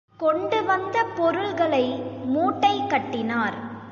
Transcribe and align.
கொண்டுவந்த 0.19 1.03
பொருள்களை 1.15 1.85
மூட்டை 2.25 2.87
கட்டினார். 2.87 3.57